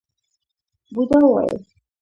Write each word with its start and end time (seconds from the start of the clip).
بوډا 0.93 1.17
وويل: 1.23 1.55